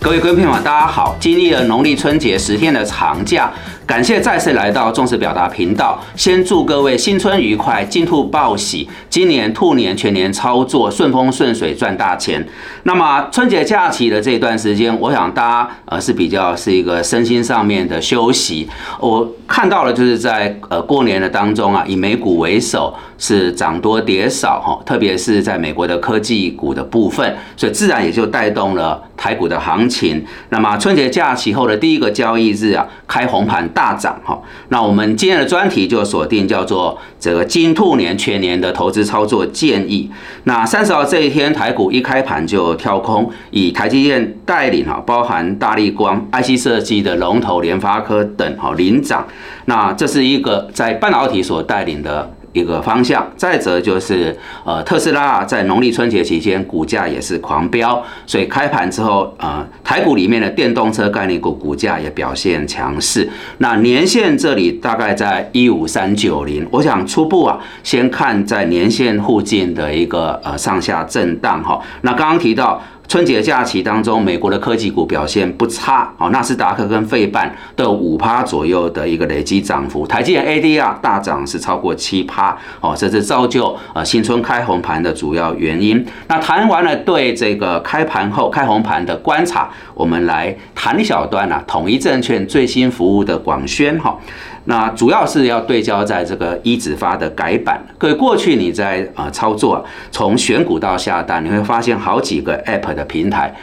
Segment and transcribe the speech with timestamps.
[0.00, 1.16] 各位观众朋友，大家好！
[1.18, 3.50] 经历了农历春节十天的长假，
[3.84, 6.00] 感谢再次来到重视表达频道。
[6.16, 12.46] 先祝各位新春愉快，金兔报喜，今年兔年全年操作顺风顺水，赚大钱。
[12.84, 18.68] 那么春节假期的这段时间，我想大家呃是比较是一个身心上面的休息。
[19.00, 30.24] 我看到了，就是在呃过年的当中啊，以美股为首是涨多跌少哈，特别是在美国的科技股的部分，所以自然也就带动了台股的行情。
[30.50, 34.40] 那么春节假期后的第一个交易日啊，开红盘大涨哈。
[34.68, 40.10] 那我们今天的专题就锁定叫做这个金兔年全年的投资操作建议。
[40.44, 49.26] 那三十号这一天，台股一开盘就跳空，以台积电带领哈，包含大力光、IC 设计的龙头联发科等哈领涨。
[49.66, 53.30] 那这是一个在半导体所带领的一个方向。
[53.36, 63.28] 再者就是呃，特斯拉在农历春节期间股价也是狂飙，所以开盘之后呃，台股里面的电动车概念股股价也表现强势。
[63.58, 71.80] 那年线这里大概在一五三九零，我想初步啊，先看在年线附近的一个呃上下震荡哈。
[72.02, 72.82] 那刚刚提到。
[73.12, 86.02] 春节假期当中，美国的科技股表现不差哦，纳斯达克跟费半都有五趴左右的一个累积涨幅，台积电 ADR 大涨是超过七趴哦，这是造就呃新春开红盘的主要原因。
[86.28, 94.18] 那谈完了对这个开盘后开红盘的观察，我们来谈一小段啊，统一证券最新服务的广宣哈。
[94.64, 97.84] 那主要是要对焦在这个一指发的改版。
[97.98, 103.54] 各位过去你在呃操作，从选股到下单，你会发现好几个 App 的平台，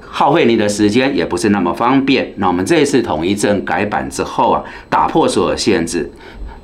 [0.00, 2.32] 耗费你的时间也不是那么方便。
[2.36, 6.10] 那我们这一次统一证改版之后啊，打破所有限制。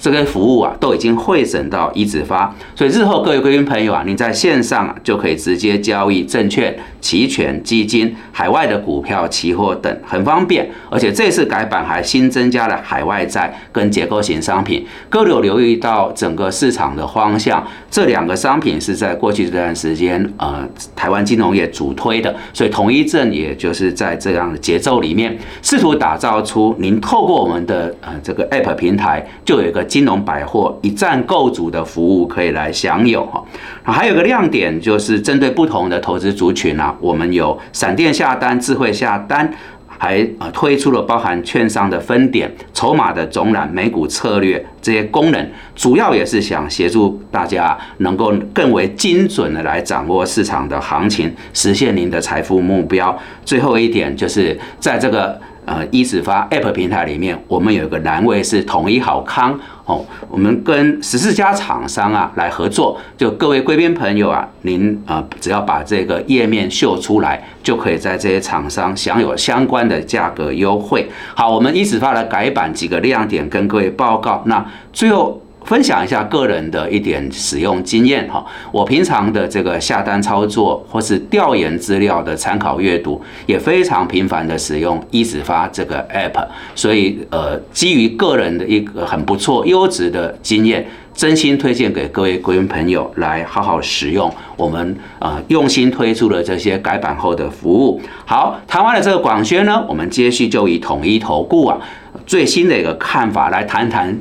[0.02, 10.68] 这个服务啊，都已经汇整到一指发，所以日后各位贵宾朋友啊，你在线上就可以直接交易证券、期权、基金、海外的股票、期货等，很方便。
[10.90, 14.84] 而且这次改版还新增加了海外债跟结构型商品。
[15.08, 29.86] 各位有留意到整个市场的方向，这两个商品是在过去这段时间呃台湾金融业主推的，所以统一证也就是在这样的节奏里面，试图打造出您透过我们的呃这个 App 平台就有一个。
[29.92, 33.44] 金融百货一站购足的服务可以来享有哈，
[33.82, 39.52] 还有个亮点就是针对不同的投资族群啊，我们有闪电下单、智慧下单，
[39.86, 53.14] 还呃推出了包含券商的分点、筹码的总览、美股策略这些功能，主要也是想协助大家能够更为精准的来掌握市场的行情，实现您的财富目标。
[53.44, 55.38] 最后一点就是在这个。
[55.64, 60.04] 呃，一指发 App 平台里面，我们有一个栏位是统一好康哦。
[60.28, 71.08] 我们跟十四家厂商啊来合作，就各位贵宾朋友啊，您呃只要把这个页面秀出来，就可以在这些厂商享有相关的价格优惠。
[71.34, 74.42] 好，我们一指发的改版几个亮点跟各位报告。
[74.46, 75.41] 那最后。
[75.64, 98.00] 分享一下个人的一点使用经验哈，我平常的这个下单操作或是调研资料的参考阅读，也非常频繁的使用一指发这个 app，所以呃，基于个人的一个很不错优质的经验，真心推荐给各位贵宾朋友来好好使用我们呃用心推出的这些改版后的服务。
[98.26, 101.78] 好，谈完了这个广宣呢，我们接续就以统一投顾啊
[102.26, 104.18] 最新的一个看法来谈谈。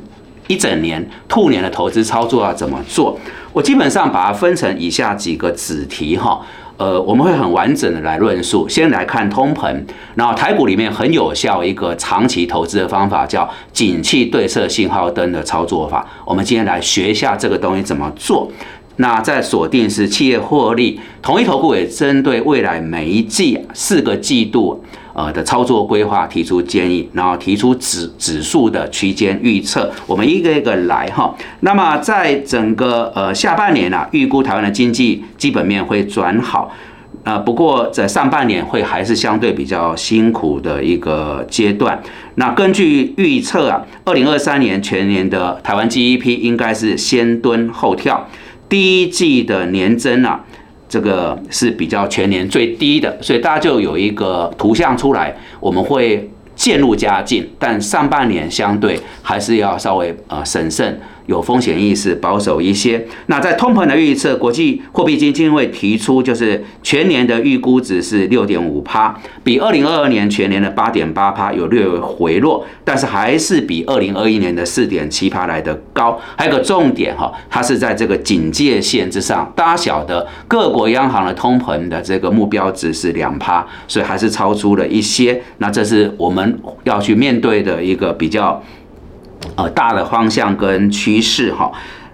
[0.51, 3.17] 一整年兔年的投资操作要怎么做？
[3.53, 6.41] 我基本上把它分成以下几个子题哈，
[6.75, 8.67] 呃，我们会很完整的来论述。
[8.67, 9.81] 先来看通膨，
[10.15, 16.05] 然后台股里面很有效一个长期投资的方法叫景气对策信号灯的操作法。
[16.25, 18.51] 我们今天来学一下这个东西怎么做。
[18.97, 24.83] 那在锁定是企业获利，同一投顾也针对未来每一季四个季度。
[25.13, 31.35] 呃的操作规划提出建议，然后提出指指数的区间预测，我们一个一个来哈。
[31.61, 36.71] 那么在整个呃下半年啊，预估台湾的经济基本面会转好，
[37.23, 42.01] 呃不过在上半年会还是相对比较辛苦的一个阶段。
[42.35, 48.27] 那根据预测啊，二零二三年全年的台湾 GDP 应该是先蹲后跳，
[48.69, 50.45] 第一季的年增啊。
[50.91, 60.99] 这个是比较全年最低的，所以大家就有一个图像出来，我们会渐入佳境，但上半年相对还是要稍微呃审慎。
[61.31, 63.03] 有风险意识，保守一些。
[63.27, 76.19] 那在通膨的预测，国际货币基金会提出，就是全年的预估值是六点五趴，比二零二二年全年的八点八趴有略微回落，但是还是比二零二一年的四点七趴来的高。
[76.35, 79.49] 还有个重点哈，它是在这个警戒线之上。
[79.55, 85.41] 大家晓得，各国央行的通膨的这个目标值是两趴，所以还是超出了一些。
[85.59, 88.61] 那这是我们要去面对的一个比较。
[89.55, 91.71] 呃，大的方向跟趋势哈，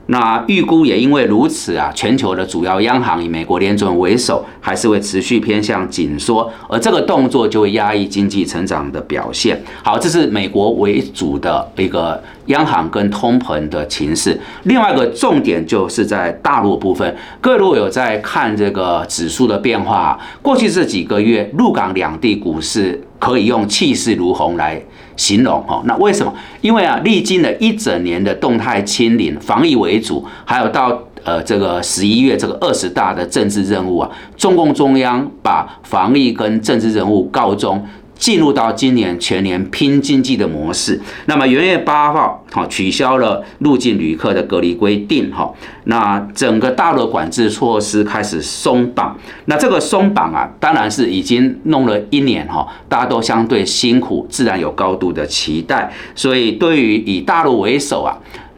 [0.08, 9.62] 那预估也因为如此啊，全球的主要央行以美国联准为首，还是会持续偏向紧缩，而这个动作就会压抑经济成长的表现。
[9.84, 14.40] 好，这是美国为主的一个央行跟通膨的情势。
[14.64, 24.82] 另外一个重点就是在大陆部分，各位如果有在看这个指数的变化，过去这几个月，陆港两地股市可以用气势如虹来。
[25.18, 26.34] 形容哦，那为什么？
[26.62, 37.86] 因为啊，历经了一整年的动态清零、防疫为主，还有到呃这个十一月这个二十大的政治任务啊，中共中央把防疫跟政治任务告终。
[38.18, 45.54] 进入到今年全年拼经济的模式，那么元月八号，哈取消了入境旅客的隔离规定，哈，
[45.86, 58.18] 那整个大陆管制措施开始松绑，那这个松绑啊，当然是已经弄了一年，哈，大家都相对辛苦，自然有高度的期待，所以对于以大陆为首啊。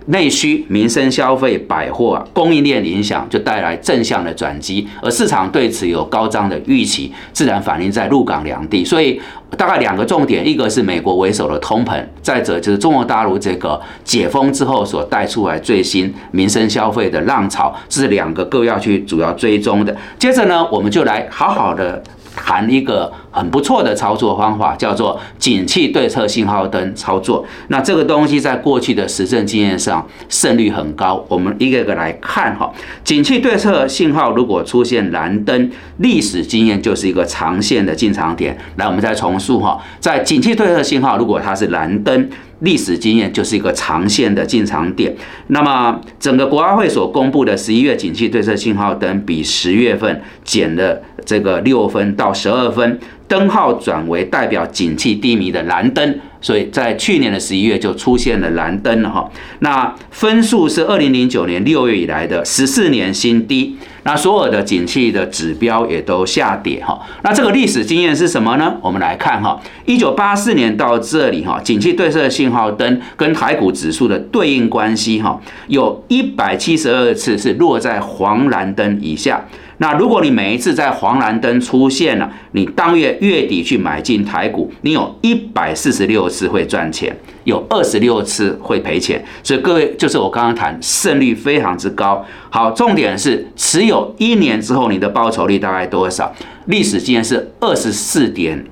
[0.09, 8.83] 内需、民生消费、百货啊供应链影响，就带来正向的转机，而市场对此有高涨的预期，自然反映在陆港两地。
[8.83, 9.21] 所以
[9.56, 19.95] 大概两个重点，一个是美国为首的通膨，再者就是中国大陆这个解封之后所带出来最新民生消费的浪潮，这是两个各要去主要追踪的。
[20.17, 22.01] 接着呢，我们就来好好的。
[22.35, 27.45] 谈一个很不错的操作方法，叫做景气对策信号灯操作。
[27.67, 31.23] 那这个东西在过去的实证经验上胜率很高。
[31.27, 32.71] 我们一个个来看哈，
[33.03, 38.57] 景气对策信号如果出现蓝灯，历史经验就是一个长线的进场点。
[38.77, 42.29] 来，我们再重述哈，在景气对策信号如果它是蓝灯。
[42.61, 45.15] 历史经验就是一个长线的进场点。
[45.47, 52.99] 那么，整个国安会所公布的十一月景气对策信号灯，比十月份减了这个六分到十二分，
[53.29, 56.19] 灯号转为代表景气低迷的蓝灯。
[56.41, 59.29] 所以在去年的十一月就出现了蓝灯了哈。
[59.59, 63.77] 那分数是二零零九年六月以来的十四年新低。
[64.03, 68.73] 那所有的景气的指标也都下跌哈，那这个历史经验是什么呢？
[68.81, 79.45] 我们来看哈，一九八四年到这里哈，景气对策信号灯跟台股指数的对应关系哈，有一百七十二次是落在黄蓝灯以下。
[79.81, 92.25] 那如果你每一次在黄蓝灯出现了，你当月月底去买进台股，你有一百四十六次会赚钱，有二十六次会赔钱，所以各位就是我刚刚谈胜率非常之高。
[92.50, 96.33] 好，重点是持有一年之后你的报酬率大概多少？
[96.66, 98.66] 历史经验是二十四点。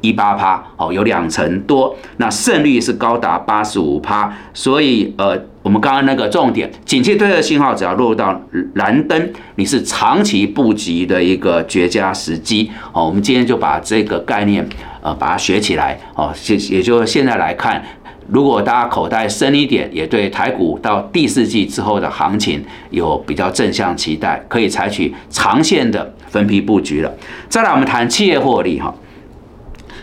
[0.00, 5.36] 一八趴，哦，有两成多，那胜率是高达八十五趴，所以呃，
[5.68, 8.40] 我们刚刚那个重点，景气对策信号只要落入到
[8.76, 14.66] 蓝灯，你是长期布局的一个绝佳时机，哦，我们今天就把这个概念
[15.02, 17.84] 呃把它学起来，哦，也也就现在来看，
[18.28, 27.12] 如果大家口袋深一点，也对台股到第四季之后的行情有比较正向期待，可以采取长线的分批布局了。
[27.50, 28.94] 再来，我们谈企业获利，哈。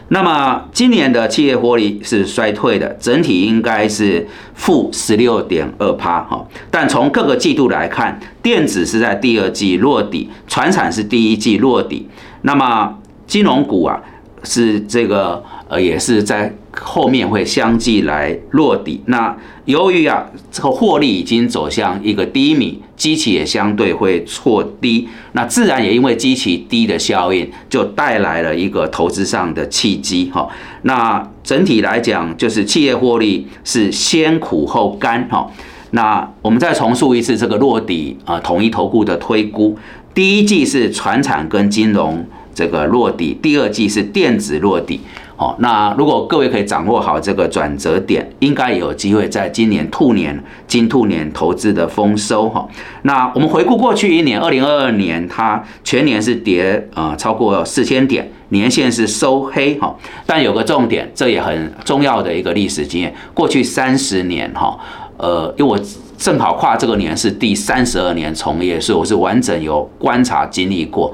[0.10, 6.46] 那么今年的企业获利是衰退的，整体应该是负十六点二趴哈。
[6.70, 12.08] 但从各个季度来看，电子是在第二季落底，船产是第一季落底。
[12.44, 14.00] 那么金融股啊，
[14.44, 16.54] 是这个呃，也是在。
[16.78, 19.00] 后面会相继来落底。
[19.06, 25.08] 那由于啊，这个获利已经走向一个低迷，基期也相对会错低。
[25.32, 30.50] 那自然也因为基期低的效应，就带来了一个投资上的契机哈。
[30.82, 35.50] 那整体来讲，就是企业获利是先苦后甘哈。
[35.92, 39.78] 那我们再重述一次这个落底啊，统一投顾的推估，
[40.14, 45.00] 第一季是船产跟金融这个落底，第二季是电子落底。
[45.38, 52.66] 哦，那如果各位可以掌握好这个转折点，应该有机会在今年兔年金兔年投资的丰收哈。
[53.02, 59.94] 那我们回顾过去一年，二零二二年它全年是跌呃超过四千点，年线是收黑哈。
[60.26, 64.80] 但有个重点，这也很重要的一个历史经验，过去三十年哈，
[65.18, 65.78] 呃，因为我
[66.18, 71.14] 正好跨这个年是第三十二年从业，所以我是完整有观察经历过。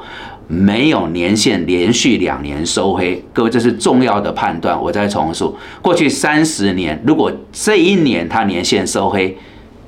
[0.51, 4.77] 没有年限连续两年收黑，各位这是重要的判断。
[4.77, 9.37] 我再重述，过去三十年，如果这一年它年限收黑，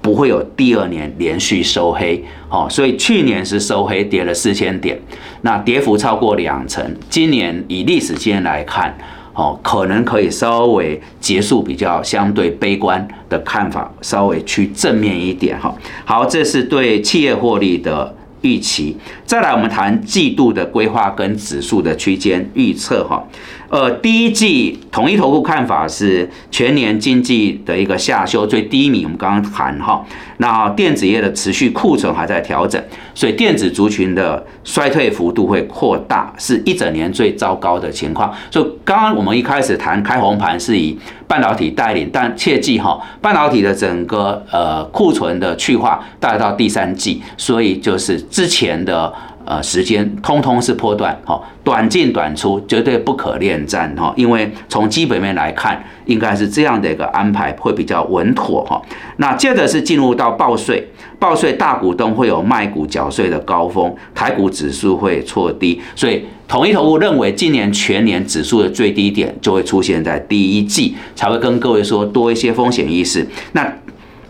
[0.02, 4.98] 不会有第二年连续收黑，哦，所以去年是收黑跌了四千点，
[5.42, 6.96] 那跌幅超过两成。
[7.10, 8.98] 今年以历史经验来看，
[9.34, 15.76] 哦，可能可以稍微结束比较相对悲观的看法，稍微去正面一点，哈。
[16.06, 18.16] 好，这是对企业获利的。
[18.44, 18.96] 预期，
[19.26, 23.28] 再来我们谈季度的规划跟指数的区间预测哈。
[23.70, 30.06] 呃，第一季统一投顾看法是全年经济的一个下修最低迷，我们刚刚谈哈。
[30.38, 32.82] 那电子业的持续库存还在调整，
[33.14, 38.34] 所以电子族群的衰退幅度会扩大，是一整年最糟糕的情况。
[38.50, 40.98] 所以刚刚我们一开始谈开红盘是以
[41.28, 49.14] 半导体带领，但切记哈，半导体的整个呃库存的去化带到第三季，所以就是之前的。
[49.46, 58.82] 呃，时间通通是波段，哈，短进短出，绝对不可恋战，哈，因为从基本面来看，应该是这样的一个安排会比较稳妥，哈。
[59.18, 60.88] 那接着是进入到报税，
[61.20, 73.28] 报税大股东会有卖股缴税的高峰，台股指数会错低，所以统一投顾认为今年全年指数的最低点就会出现在第一季，才会跟各位说多一些风险意识。
[73.52, 73.74] 那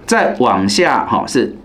[0.08, 1.55] 再往下，哈，是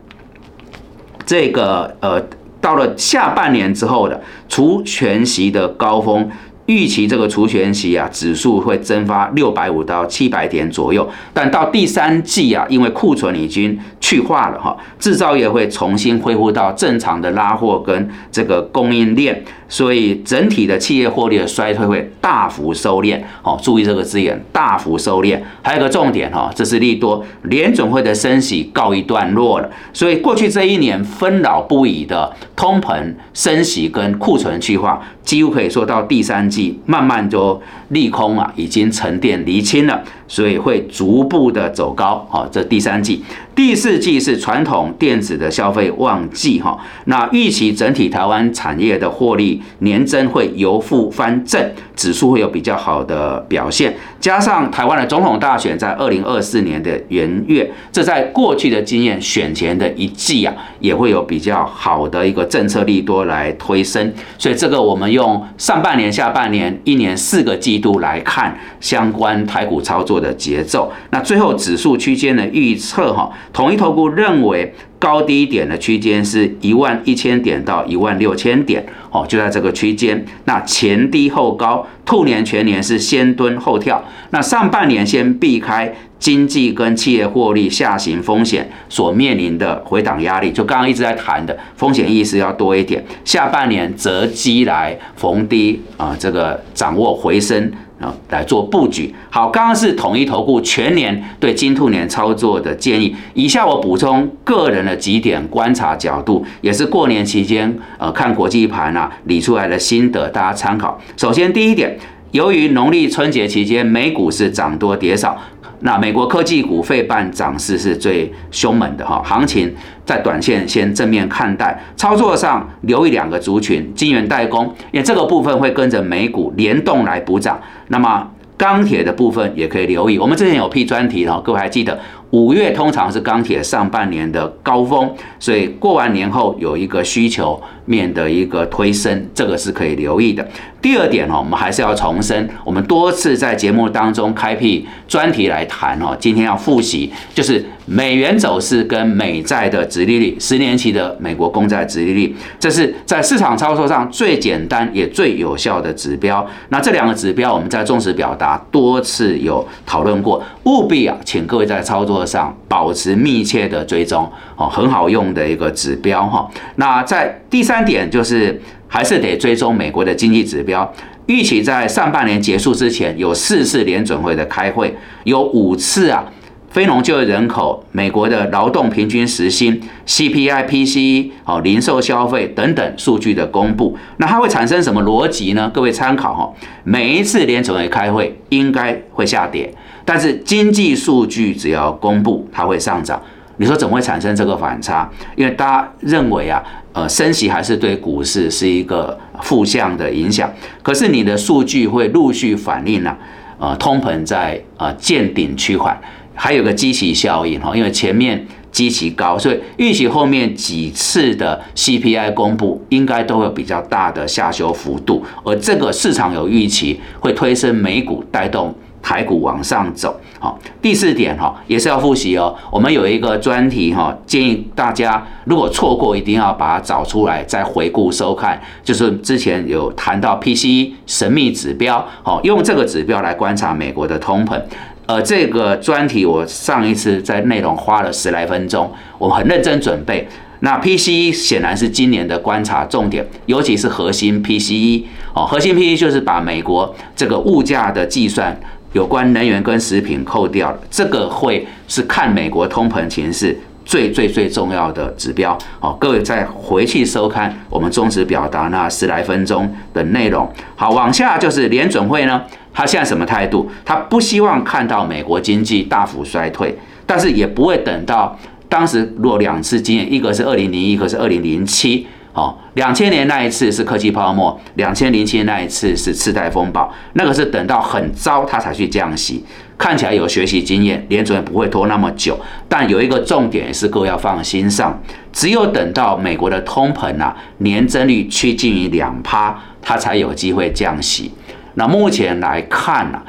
[1.25, 2.23] 这个呃。
[2.61, 6.31] 到了下半年之后的除权息的高峰。
[6.67, 23.21] 预期这个除权息啊，指数会蒸发六百五到七百点左右，但到第三季啊，因为库存已经去化了哈，制造业会重新恢复到正常的拉货跟这个供应链，所以整体的企业获利的衰退会大幅收敛。
[23.43, 25.39] 哦，注意这个字眼，大幅收敛。
[25.63, 35.03] 还有个重点哈，这是利多，联总会的升息告一段落了，所以过去这一年纷扰不已的通膨、升息跟库存去化。
[35.23, 42.27] 几乎可以说到第三季，慢慢就利空啊，已经沉淀厘清了，所以会逐步的走高。
[42.31, 43.23] 好，这第三季。
[43.55, 73.31] 第四季是传统电子的消费旺季，哈，那预期整体台湾产业的获利年增会由负翻正，指数会有比较好的表现，加上台湾的总统大选在二零二四年的元月，这在过去的经验选前的一季啊，也会有比较好的一个政策利多来推升，所以这个我们用上半年、下半年一年四个季度来看相关台股操作的节奏，那最后指数区间的预测，哈。
[73.53, 80.25] 统一投顾认为高低点的区间是一万一千点到一万六千点，哦，就在这个区间。
[80.45, 84.03] 那前低后高，兔年全年是先蹲后跳。
[84.31, 93.05] 那上半年先避开经济跟企业获利下行风险所面临的回档压力，就刚刚一直在谈的风险意识要多一点。
[93.25, 97.71] 下半年择机来逢低啊，这个掌握回升。
[98.01, 99.13] 啊，来做布局。
[99.29, 103.15] 好，刚刚是统一投顾全年对金兔年操作的建议。
[103.35, 111.01] 以下我补充个人的几点观察角度，也是过年期间呃看国际盘啊理出来的心得，大家参考。
[111.17, 111.99] 首先第一点，
[112.31, 115.37] 由于农历春节期间美股是涨多跌少。
[115.81, 119.73] 那美国科技股费半涨势是最凶猛的哈，行情
[120.05, 127.61] 在短线先正面看待，操作上留意两个族群，晶圆代工，因为这个部分会跟着美股联动来补涨。
[127.89, 131.99] 那么钢铁的部分也可以留意，我们之前有 P 专题哈，各位还记得？
[132.31, 140.47] 五月通常是钢铁上半年的高峰，所以过完年后有一个需求面的一个推升，这个是可以留意的。
[140.83, 156.47] 第二点哦，我们还是要重申，我们多次在节目当中开辟专题来谈哦，今天要复习，就是美元走势跟美债的直利率，十年期的美国公债直利率，这是在市场操作上最简单也最有效的指标。
[156.69, 162.19] 那这两个指标我们在重视表达多次有讨论过，务必啊，请各位在操作。
[162.29, 166.47] 上保持密切的追踪哦，很好用的一个指标哈。
[166.75, 170.93] 那在第三点就是还是得追踪美国的经济指标。
[171.27, 176.25] 预期在上半年结束之前有四次联准会的开会，有五次啊
[176.71, 183.97] 非农就业人口、美国的劳动平均时薪、CPI、PCE 哦零售消费等等数据的公布。
[184.17, 185.71] 那它会产生什么逻辑呢？
[185.73, 186.51] 各位参考哈。
[186.85, 189.73] 每一次联准会开会应该会下跌。
[190.05, 193.21] 但是经济数据只要公布，它会上涨。
[193.59, 195.11] 你说怎么会产生这个反差？
[195.37, 196.63] 因为大家认为啊，
[196.99, 200.53] 呃，升息还是对股市是一个负向的影响。
[200.83, 203.17] 可是你的数据会陆续反映了，
[203.57, 205.97] 呃，通膨在呃见顶趋缓，
[206.35, 207.77] 还有个积极效应哈。
[207.77, 218.75] 因为前面积极高，所以预期后面几次的 CPI 公布应该都有比较大的下修幅度，而这个市场有预期会推升美股，带动。
[219.03, 220.19] 台股往上走。
[220.41, 222.55] 好，第四点哈也是要复习哦。
[222.71, 228.61] 我们有一个专题哈，建议大家如果错过，一定要把它找出来再回顾收看。
[228.85, 234.61] 就是之前有谈到 PCE 神秘指标，好，用这个指标来观察美国的通膨。
[235.07, 240.29] 呃，这个专题我上一次在内容花了十来分钟，我很认真准备。
[240.61, 248.59] 那 PCE 显然是今年的观察重点，尤其是核心 PCE 哦，核心 PCE 就是把美国这个物价的计算，
[248.93, 255.97] 有关能源跟食品扣掉，这个会是看美国通膨情势最最最重要的指标哦。
[256.01, 260.51] 各位再回去收看我们忠实表达那十来分钟的内容。
[260.77, 262.43] 好，往下就是联准会呢，
[262.73, 263.71] 他现在什么态度？
[263.85, 266.77] 他不希望看到美国经济大幅衰退，
[267.07, 268.39] 但是也不会等到。
[268.71, 272.07] 当时如果两次经验，一个是二零零一，一个是二零零七，
[272.39, 279.45] 哦，两千年那一次是科技泡沫，两千零七年那一次是次贷风暴，那个是等到很糟他才去降息，
[279.77, 285.03] 看起来有学习经验，联准不会拖那么久，但有一个重点是各位要放心上，
[285.33, 291.33] 只有等到美国的通膨啊年增率趋近于两趴，它才有机会降息。
[291.75, 293.21] 那目前来看呢，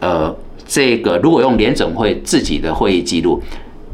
[0.00, 3.42] 呃，这个如果用联准会自己的会议记录。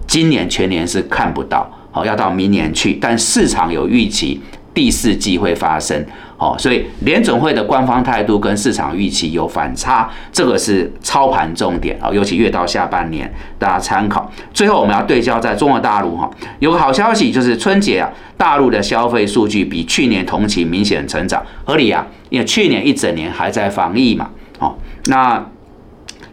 [0.06, 4.38] 今年全年是看不到，好要到明年去，但市场有预期
[4.74, 6.04] 第四季会发生，
[6.36, 14.28] 好，所以联准会的官方态度跟市场预期有反差，这个是操盘重点啊，尤其越到下半年，大家参考。
[14.52, 16.28] 最后我们要对焦在中国大陆哈，
[16.58, 24.28] 有个好消息就是春节啊，大陆的消费数据比去年同期明显成长，合理啊，因为去年一整年还在防疫嘛，
[24.58, 24.76] 哦，
[25.06, 25.46] 那。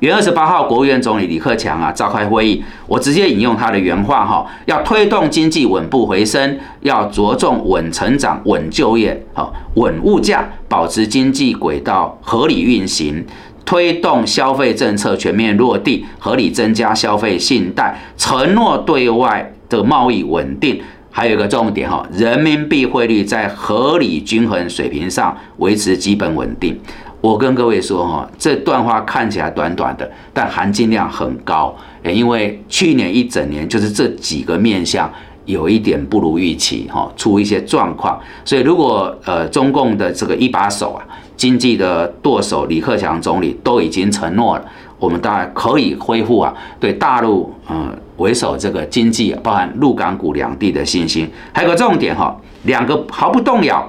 [0.01, 13.24] 元二十八号，国务院总理李克强啊召开会议，我直接引用他的原话哈，要推动经济稳步回升，要着重稳成长、稳就业、好稳物价，保持经济轨道合理运行，
[13.63, 20.81] 推动消费政策全面落地，合理增加消费信贷，承诺对外的贸易稳定，
[21.12, 26.75] 还有一个重点哈，人民币汇率在合理均衡水平上维持基本稳定。
[27.21, 31.73] 我跟各位说哈，这段话看起来短短的，但含金量很高。
[32.03, 35.07] 因为去年一整年就是这几个面相
[35.45, 38.19] 有一点不如预期哈，出一些状况。
[38.43, 41.05] 所以如果呃中共的这个一把手啊，
[41.37, 44.65] 经济的舵手李克强总理都已经承诺了，
[44.97, 51.29] 我们当然可以恢复啊对大陆嗯为首这个经济，包含陆港股两地的信心。
[51.53, 53.88] 还有个重点哈，两个毫不动摇。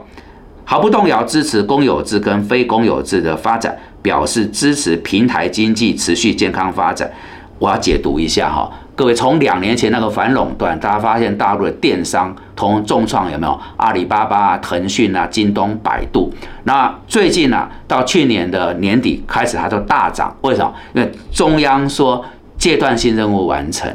[0.64, 7.10] 毫不动摇支持公有制跟非公有制的发展，表示支持平台经济持续健康发展。
[7.58, 13.60] 我要解读一下哈，各位从两年前那个反垄断，大家发现大陆的电商同重创有没有？
[13.76, 16.32] 阿里巴巴、腾讯啊、京东、百度。
[16.64, 20.34] 那最近呢，到去年的年底开始，它都大涨。
[20.40, 20.74] 为什么？
[20.94, 22.24] 因为中央说
[22.58, 23.88] 阶段性任务完成。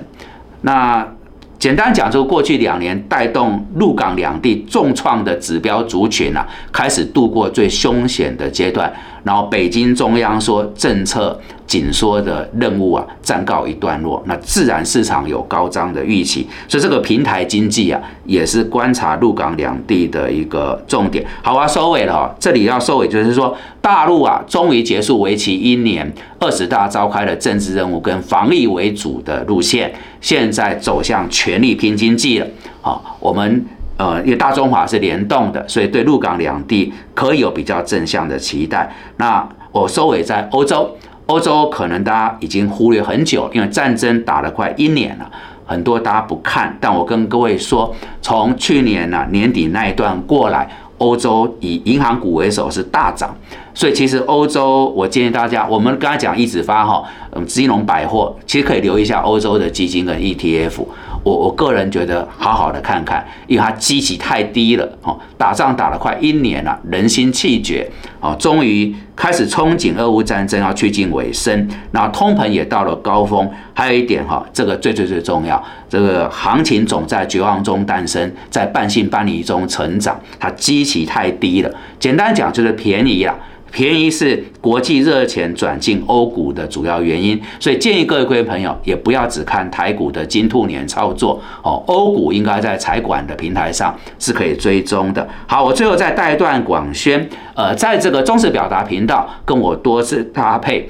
[0.61, 1.05] 那
[1.59, 8.93] 简单讲，就过去两年带动陆港两地重创的指标族群啊，开始度过最凶险的阶段。
[9.23, 21.23] 然后北京中央说政策紧缩的任务啊暂告一段落，那自然市场有高涨的预期，所以这个平台经济啊也是观察陆港两地的一个重点。
[21.43, 32.47] 好啊，收尾了，这里要收尾就是说大陆啊终于结束为期一年二十大召开的政治任务跟防疫为主的路线，现在走向全力拼经济了。
[32.81, 33.65] 好，我们。
[33.99, 38.87] 呃，因为大中华是联动的，所以对陆港两地可以有比较正向的期待。
[39.17, 40.87] 那我收尾在欧洲，
[41.27, 45.29] 欧洲可能大家已经忽略很久，因为战争打了快一年了，
[45.65, 46.75] 很多大家不看。
[46.79, 53.35] 但我跟各位说，从去年呢年底那一段过来，欧洲以银行股为首是大涨，
[53.73, 60.85] 所以其实欧洲我建议大家，我们刚才讲一直发哈，嗯，金融百货其实可以留意一下欧洲的基金跟 ETF。
[61.23, 83.35] 我我个人觉得好好的看看，因为它基期太低了哦，打仗打了快一年了，人心气绝哦，终于开始憧憬俄乌战争要趋近尾声，那通膨也到了高峰，还有一点哈，这个最最最重要，这个行情总在绝望中诞生，在半信半疑中成长，它基期太低了，简单讲就是便宜了。
[83.71, 95.27] 便宜是国际热钱转进欧股的主要原因，所以建议各位各位朋友也不要只看台股的金兔年操作哦，欧股应该在财管的平台上是可以追踪的。
[95.45, 100.89] 好，我最后再带一段广宣，呃，在这个中式表达频道跟我多次搭配，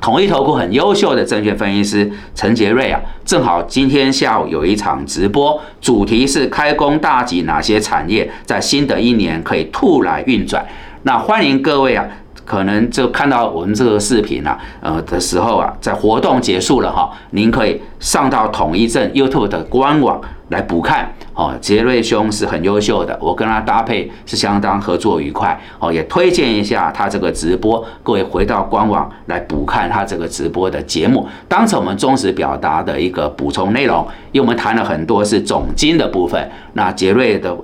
[0.00, 10.64] 统一投顾很优秀的证券分析师陈杰瑞啊，正好今天下午有一场直播，主题是开工大吉，哪些产业在新的一年可以兔来运转。
[11.02, 12.06] 那欢迎各位啊，
[12.44, 21.10] 可能就看到我们这个视频啊，呃的时候啊，在活动结束了哈，您可以上到统一镇 YouTube 的官网来补看。
[21.32, 25.58] 哦，杰瑞兄是很优秀的，我跟他搭配是相当合作愉快。
[25.78, 34.06] 哦，也推荐一下他这个直播，各位回到官网来补看他这个直播的节目，当成我们忠实表达的一个补充内容。
[34.32, 37.56] 因为我们谈了很多是总金的部分，那杰瑞的。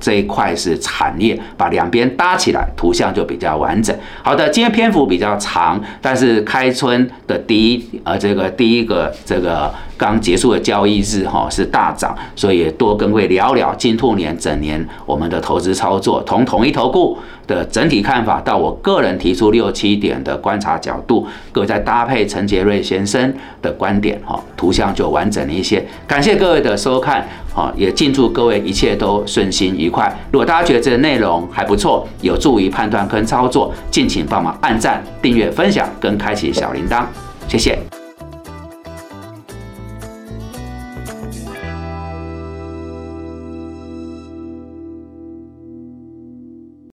[0.00, 3.94] 这一块是产业，把两边搭起来，图像就比较完整。
[4.22, 17.18] 好的，今天篇幅比较长，但是开春的第一呃，这个第一个这个刚结束的交易日哈是大涨，所以多跟各位聊聊金兔年整年我们的投资操作，同统一投顾
[17.50, 25.84] 的整体看法到我个人提出六七点的观察角度，各位再搭配陈杰瑞先生的观点哈，图像就完整了一些。
[26.06, 27.26] 感谢各位的收看。
[27.52, 30.16] 好，也敬祝各位一切都顺心愉快。
[30.30, 37.02] 如果大家觉得这个内容还不错，有助于判断跟操作，敬请帮忙按赞、订阅、分享跟开启小铃铛，
[37.48, 37.99] 谢谢。